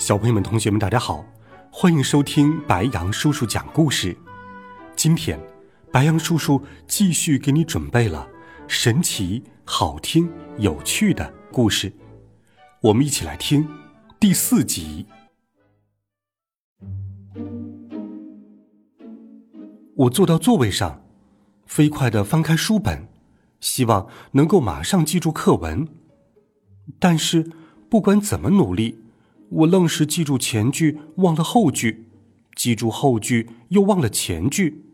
[0.00, 1.22] 小朋友们、同学们，大家好，
[1.70, 4.16] 欢迎收听白羊叔叔讲故事。
[4.96, 5.38] 今天，
[5.92, 8.26] 白羊叔叔继续给你准备了
[8.66, 11.92] 神奇、好听、有趣的故事，
[12.80, 13.68] 我们一起来听
[14.18, 15.04] 第四集。
[19.96, 21.04] 我坐到座位上，
[21.66, 23.06] 飞快的翻开书本，
[23.60, 25.86] 希望能够马上记住课文。
[26.98, 27.52] 但是，
[27.90, 28.98] 不管怎么努力。
[29.50, 32.04] 我愣是记住前句，忘了后句；
[32.54, 34.84] 记住后句，又忘了前句。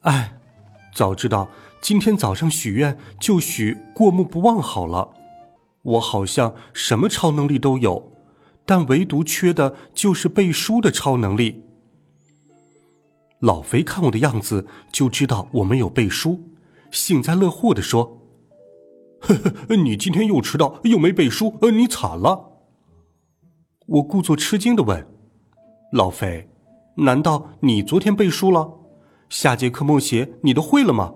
[0.00, 0.38] 哎，
[0.92, 1.48] 早知道
[1.80, 5.10] 今天早上许愿就许过目不忘好了。
[5.82, 8.12] 我好像什么超能力都有，
[8.64, 11.62] 但唯独缺的就是背书的超能力。
[13.38, 16.42] 老肥看我的样子就知道我没有背书，
[16.90, 18.20] 幸灾乐祸的说
[19.20, 19.34] ：“呵
[19.68, 22.54] 呵，你今天又迟到又没背书，呃，你惨了。”
[23.86, 25.06] 我故作吃惊的问
[25.92, 26.48] ：“老肥，
[26.96, 28.72] 难道你昨天背书了？
[29.28, 31.14] 下节课默写你都会了吗？”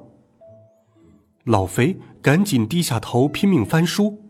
[1.44, 4.22] 老肥赶紧低下头拼命翻书。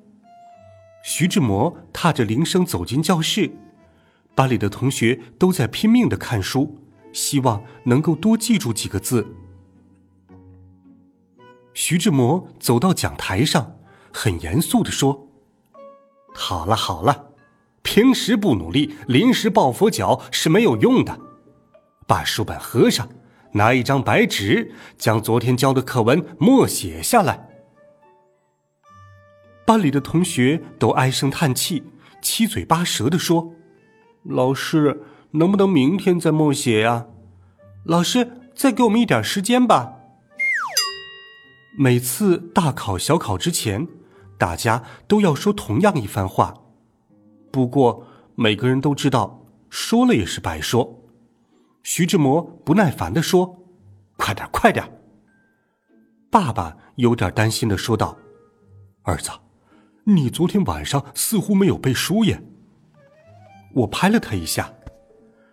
[1.05, 3.51] 徐志摩踏着铃声走进教室，
[4.35, 6.79] 班里的同学都在拼命的看书，
[7.13, 9.37] 希望能够多记住几个字。
[11.75, 13.77] 徐志摩走到讲台上，
[14.13, 15.29] 很严肃的说
[16.33, 17.27] ：“好了好了。”
[17.83, 21.19] 平时不努力，临时抱佛脚是没有用的。
[22.07, 23.09] 把书本合上，
[23.53, 27.49] 拿一张白纸，将昨天教的课文默写下来。
[29.67, 31.85] 班里的同学都唉声叹气，
[32.21, 33.53] 七嘴八舌的说
[34.25, 37.07] ：“老师，能不能明天再默写呀？
[37.85, 39.93] 老师，再给我们一点时间吧。”
[41.79, 43.87] 每次大考小考之前，
[44.37, 46.60] 大家都要说同样一番话。
[47.51, 51.03] 不过，每个人都知道，说了也是白说。
[51.83, 53.65] 徐志摩不耐烦地说
[54.17, 55.01] ：“快点，快点！”
[56.31, 58.17] 爸爸有点担心的说道
[59.03, 59.31] ：“儿子，
[60.05, 62.43] 你昨天晚上似乎没有背书耶。”
[63.75, 64.73] 我拍了他一下，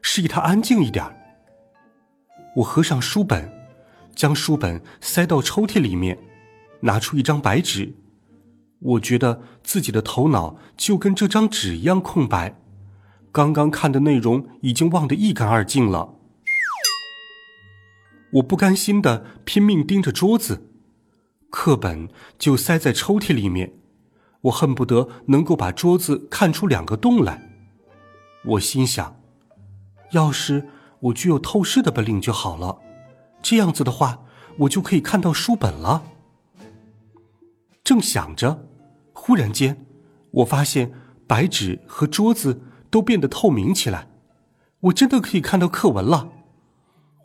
[0.01, 1.05] 示意他安静一点。
[2.57, 3.51] 我合上书本，
[4.15, 6.17] 将书本塞到抽屉里面，
[6.81, 7.95] 拿出一张白纸。
[8.79, 12.59] 我觉得自己的头脑就跟这张纸一样空白，
[13.31, 16.13] 刚刚看的内容已经忘得一干二净了。
[18.33, 20.69] 我不甘心的拼命盯着桌子，
[21.49, 23.73] 课本就塞在抽屉里面，
[24.41, 27.49] 我恨不得能够把桌子看出两个洞来。
[28.45, 29.19] 我心想，
[30.11, 30.67] 要是
[30.99, 32.77] 我具有透视的本领就好了，
[33.41, 34.19] 这样子的话，
[34.59, 36.03] 我就可以看到书本了。
[37.83, 38.66] 正想着。
[39.27, 39.85] 忽然间，
[40.31, 40.93] 我发现
[41.27, 44.07] 白纸和桌子都变得透明起来，
[44.79, 46.29] 我真的可以看到课文了。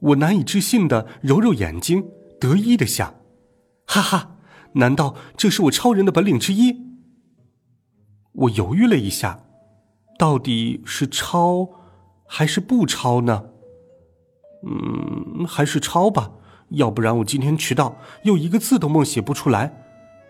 [0.01, 2.09] 我难以置信的揉揉眼睛，
[2.41, 3.15] 得意的想
[3.87, 4.35] ：“哈哈，
[4.73, 6.77] 难道这是我超人的本领之一？”
[8.35, 9.45] 我犹豫了一下，
[10.19, 11.69] 到底是抄
[12.27, 13.45] 还是不抄呢？
[14.67, 16.33] 嗯，还是抄吧，
[16.71, 19.73] 要不然我今天迟到，又一个字都默写不出来，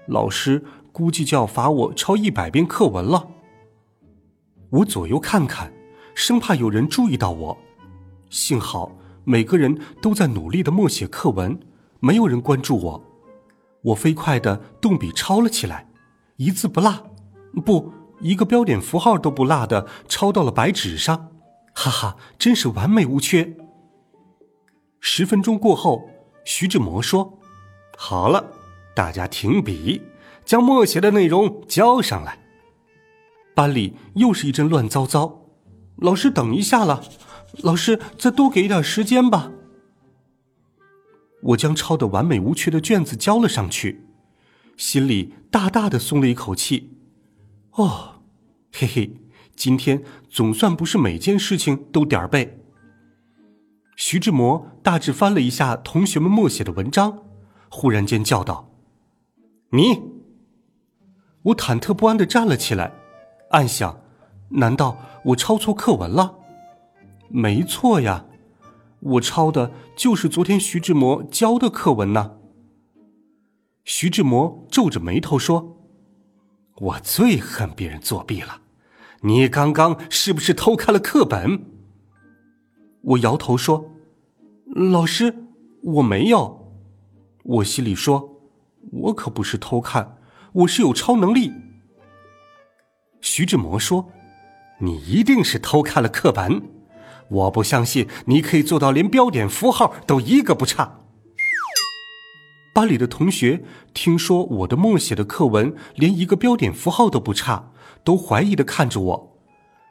[0.07, 0.63] 老师。
[0.93, 3.29] 估计就要罚我抄一百遍课文了。
[4.71, 5.73] 我左右看看，
[6.15, 7.59] 生怕有人注意到我。
[8.31, 8.93] 幸好
[9.25, 11.59] 每个人都在努力的默写课文，
[12.01, 13.05] 没有人关注我。
[13.83, 15.89] 我飞快的动笔抄了起来，
[16.37, 17.11] 一字不落，
[17.65, 21.31] 不一个标点符号都不落的抄到了白纸上。
[21.75, 23.57] 哈哈，真是完美无缺。
[25.01, 26.09] 十分钟过后，
[26.45, 27.39] 徐志摩说
[27.97, 28.45] ：“好了，
[28.95, 30.01] 大家停笔。”
[30.45, 32.39] 将默写的内容交上来。
[33.55, 35.47] 班里又是一阵乱糟糟。
[35.97, 37.03] 老师，等一下了。
[37.59, 39.53] 老师，再多给一点时间吧。
[41.43, 44.07] 我将抄的完美无缺的卷子交了上去，
[44.77, 46.99] 心里大大的松了一口气。
[47.73, 48.23] 哦，
[48.73, 49.17] 嘿嘿，
[49.55, 52.59] 今天总算不是每件事情都点儿背。
[53.97, 57.19] 徐志摩大致翻了一下同学们默写的文章，
[57.69, 58.71] 忽然间叫道
[59.71, 60.01] ：“你。”
[61.43, 62.93] 我忐忑不安的站了起来，
[63.51, 64.01] 暗想：
[64.51, 66.37] 难道我抄错课文了？
[67.29, 68.27] 没错呀，
[69.01, 72.39] 我抄的就是昨天徐志摩教的课文呢。
[73.85, 75.77] 徐志摩皱着眉头说
[76.79, 78.61] ：“我最恨别人作弊了，
[79.23, 81.65] 你刚刚是不是偷看了课本？”
[83.03, 83.91] 我摇头说
[84.73, 85.47] ：“老师，
[85.83, 86.73] 我没有。”
[87.43, 88.41] 我心里说
[88.93, 90.19] ：“我可不是偷看，
[90.53, 91.53] 我是有超能力。”
[93.21, 94.11] 徐志摩说
[94.81, 96.63] ：“你一定是偷看了课本，
[97.29, 100.99] 我不相信你可以做到连标点符号都一个不差。”
[102.75, 103.63] 班里的同学
[103.93, 107.71] 听说我的默写的课文连一个标点符号都不差，
[108.03, 109.39] 都怀疑的看着我，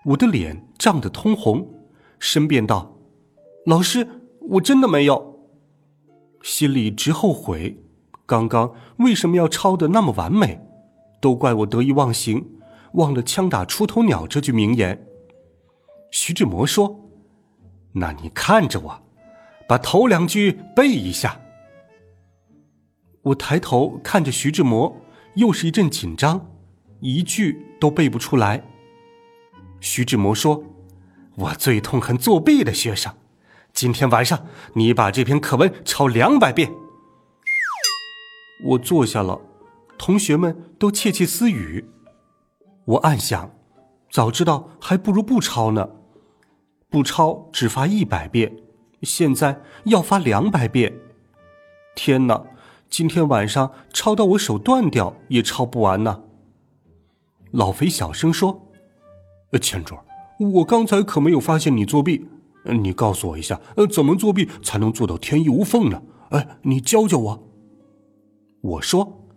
[0.06, 1.72] 我的脸涨得通红，
[2.18, 2.98] 申辩道。
[3.68, 4.08] 老师，
[4.50, 5.40] 我真的没有。
[6.42, 7.78] 心里直后悔，
[8.25, 10.59] 刚刚为什么要抄的那么完美？
[11.19, 12.45] 都怪我得意忘形，
[12.94, 15.06] 忘了“枪打出头鸟”这句名言。
[16.09, 17.09] 徐志摩说
[17.94, 19.01] ：“那你看着我，
[19.68, 21.39] 把头两句背一下。”
[23.23, 24.97] 我抬头看着徐志摩，
[25.35, 26.50] 又是一阵紧张，
[27.01, 28.63] 一句都背不出来。
[29.79, 30.63] 徐志摩说
[31.38, 33.13] ：“我最痛恨作弊的学生。”
[33.74, 36.71] 今天晚上，你把这篇课文抄两百遍。
[38.63, 39.40] 我坐下了，
[39.98, 41.86] 同学们都窃窃私语。
[42.86, 43.52] 我暗想，
[44.10, 45.90] 早知道还不如不抄呢。
[46.90, 48.56] 不抄只罚一百遍，
[49.02, 50.94] 现在要罚两百遍。
[51.96, 52.44] 天哪！
[52.90, 56.24] 今天晚上抄到我手断掉也抄不完呢。
[57.52, 58.68] 老肥小声说
[59.52, 59.98] ：“呃钱卓，
[60.56, 62.28] 我刚才可没有发现你作弊。”
[62.63, 66.04] 你告诉我一下，呃，怎么作弊才能做到天衣无缝呢？
[66.31, 67.50] 哎，你教教我。
[68.62, 69.28] 我说，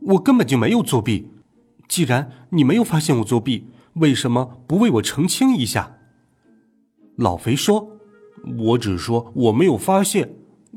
[0.00, 1.30] 我根本就没有作弊。
[1.88, 5.98] 既然你没有发现我作弊，为什么不为我澄清一下？
[7.16, 7.98] 老肥说，
[8.58, 10.34] 我只说我没有发现，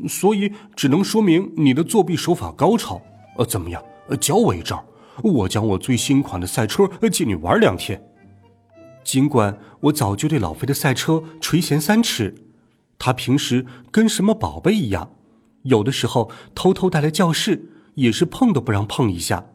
[0.07, 3.01] 所以只能说明你的作弊手法高超。
[3.37, 3.83] 呃，怎么样？
[4.21, 4.85] 教我一招，
[5.23, 8.01] 我将我最新款的赛车借你玩两天。
[9.03, 12.35] 尽管我早就对老肥的赛车垂涎三尺，
[12.99, 15.11] 他平时跟什么宝贝一样，
[15.63, 19.45] 有的时候偷偷带来教室，也是碰都不让碰一下。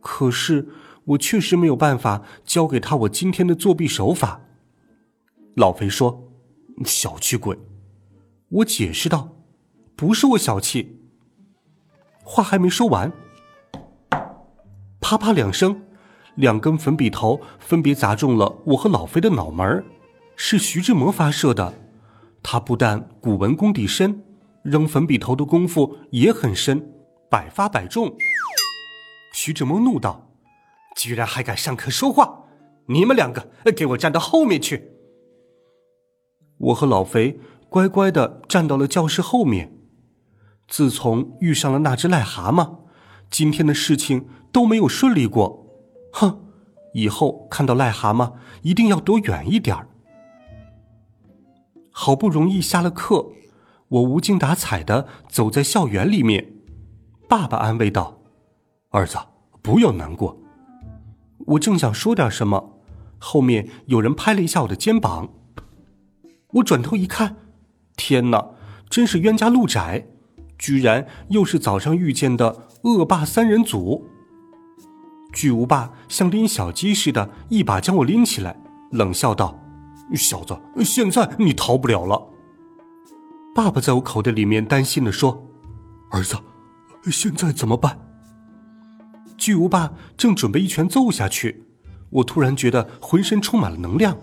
[0.00, 0.68] 可是
[1.04, 4.40] 我确实没有办法教给他我今天的作弊手法。
[5.54, 6.32] 老肥说
[6.84, 7.56] ：“小气鬼。”
[8.48, 9.36] 我解释道
[9.94, 11.00] ：“不是我小气。”
[12.24, 13.12] 话还没说完，
[15.00, 15.82] 啪啪两声。
[16.36, 19.84] 两根粉笔头分别砸中了我和老肥的脑门
[20.34, 21.72] 是徐志摩发射的。
[22.42, 24.24] 他不但古文功底深，
[24.62, 26.93] 扔粉笔头的功夫也很深，
[27.34, 28.14] 百发百中。
[29.32, 30.30] 徐志摩怒道
[30.94, 32.44] ：“居然还敢上课说话！
[32.86, 34.92] 你们两个给我站到后面去！”
[36.58, 39.76] 我和老肥乖乖的站到了教室后面。
[40.68, 42.76] 自从遇上了那只癞蛤蟆，
[43.28, 45.66] 今天的事情都没有顺利过。
[46.12, 46.46] 哼，
[46.92, 49.88] 以后看到癞蛤蟆一定要躲远一点儿。
[51.90, 53.32] 好不容易下了课，
[53.88, 56.53] 我无精打采的走在校园里面。
[57.28, 58.18] 爸爸安慰道
[58.90, 59.18] ：“儿子，
[59.62, 60.38] 不要难过。”
[61.46, 62.78] 我正想说点什么，
[63.18, 65.28] 后面有人拍了一下我的肩膀。
[66.52, 67.36] 我转头一看，
[67.96, 68.50] 天哪，
[68.88, 70.06] 真是冤家路窄，
[70.58, 74.06] 居然又是早上遇见的恶霸三人组。
[75.32, 78.56] 巨无霸像拎小鸡似的，一把将我拎起来，
[78.92, 79.58] 冷笑道
[80.14, 82.28] ：“小子，现在你逃不了了。”
[83.54, 85.46] 爸爸在我口袋里面担心的说
[86.10, 86.36] ：“儿子，
[87.10, 87.98] 现在怎么办？”
[89.36, 91.64] 巨无霸正准备一拳揍下去，
[92.10, 94.16] 我突然觉得浑身充满了能量。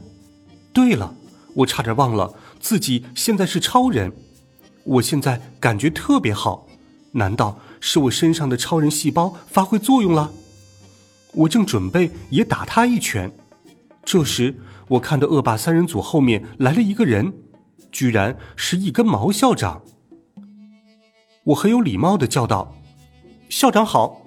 [0.73, 1.13] 对了，
[1.53, 4.13] 我差点忘了自己现在是超人，
[4.85, 6.65] 我现在感觉特别好，
[7.11, 10.31] 难道是我身上的超人细胞发挥作用了？
[11.33, 13.31] 我正准备也打他一拳，
[14.03, 14.55] 这时
[14.87, 17.33] 我看到恶霸三人组后面来了一个人，
[17.91, 19.81] 居然是一根毛校长。
[21.45, 22.75] 我很有礼貌的叫道
[23.49, 24.21] ：“校长好。”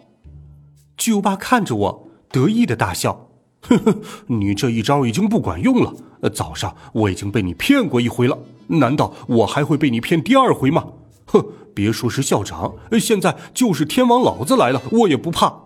[0.97, 3.30] 巨无霸看着我，得意的大笑
[3.62, 5.94] ：“呵呵，你这一招已经不管用了。
[6.30, 10.87] 早上我已经被你骗过一回了，难道我还会被你骗第二回吗？
[11.26, 11.44] 哼，
[11.75, 15.61] 别说是校长，现在就是天王老子来了，我也不怕。”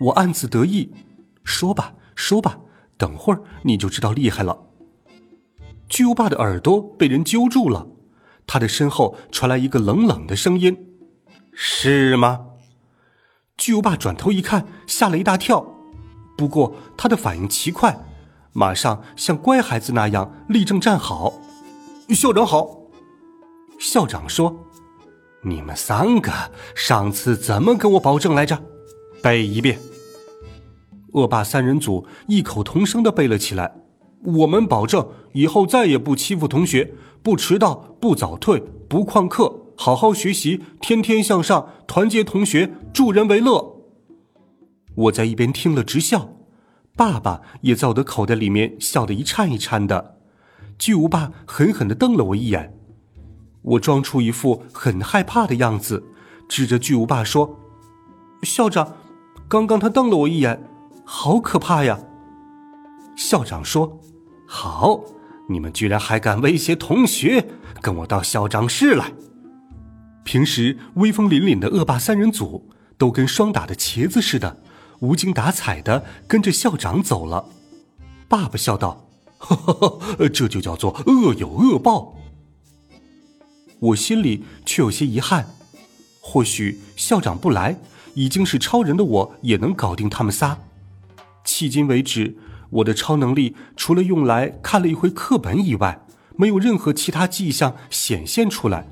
[0.00, 0.90] 我暗自得意，
[1.44, 2.58] 说吧，说吧，
[2.98, 4.58] 等会儿你就知道厉害了。
[5.88, 7.86] 巨无霸的耳朵被人揪住了，
[8.46, 10.76] 他的身后传来一个冷冷的声音
[11.52, 12.46] ：“是吗？”
[13.56, 15.64] 巨无霸转头一看，吓了一大跳，
[16.36, 17.96] 不过他的反应奇快，
[18.52, 21.34] 马上像乖孩子那样立正站好。
[22.08, 22.78] 校长好。
[23.78, 24.66] 校长说
[25.42, 26.32] ：“你们三个
[26.74, 28.60] 上次怎么跟我保证来着？
[29.22, 29.78] 背一遍。”
[31.14, 33.72] 恶霸三人组异口同声的背了起来
[34.24, 43.82] ：“我们保证以后再也不欺负同学，不迟到，不早退，不旷课，好好学习，天天向上，团结同学，助人为乐。”
[44.94, 46.36] 我在一边听了直笑，
[46.94, 50.18] 爸爸也在我的口袋里面笑得一颤一颤的。
[50.78, 52.78] 巨无霸狠狠的瞪了我一眼。
[53.62, 56.04] 我装出一副很害怕的样子，
[56.48, 57.58] 指着巨无霸说
[58.42, 58.96] ：“校长，
[59.48, 60.62] 刚刚他瞪了我一眼，
[61.04, 61.98] 好可怕呀！”
[63.16, 64.00] 校长说
[64.54, 65.00] ：“好，
[65.48, 67.48] 你们居然还敢威胁同学，
[67.80, 69.10] 跟我到校长室来。”
[70.24, 74.62] 平时威风凛凛的恶霸三人组都跟霜打的茄子似的，
[75.00, 77.46] 无精打采的跟着校长走了。
[78.28, 79.08] 爸爸笑道
[79.40, 82.14] ：“呵呵呵，这就叫做恶有恶报。”
[83.80, 85.46] 我心里却有些遗憾，
[86.20, 87.80] 或许校长不来，
[88.12, 90.58] 已经是超人的我也能搞定他们仨。
[91.46, 92.36] 迄今为止，
[92.72, 96.04] 我的超能力除了用来看了一回课本以外，
[96.36, 98.88] 没有任何其他迹象显现出来。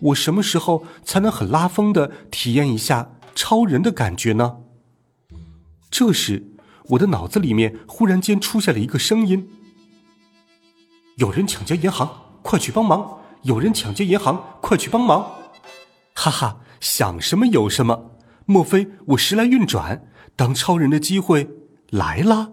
[0.00, 4.56] 我什么时候才能很拉风的体验一下超人的感觉呢？
[5.90, 6.52] 这时，
[6.90, 9.48] 我的脑子里面忽然间出现了一个声音
[11.16, 15.30] ：“有人抢劫银行，快去帮忙！”有人抢劫银行，快去帮忙！
[16.14, 18.16] 哈哈，想什么有什么。
[18.46, 21.50] 莫非我时来运转，当超人的机会
[21.90, 22.52] 来了？